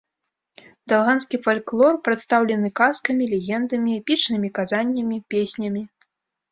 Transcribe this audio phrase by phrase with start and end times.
[0.93, 5.81] Далганскі фальклор прадстаўлены казкамі, легендамі, эпічнымі казаннямі, песнямі.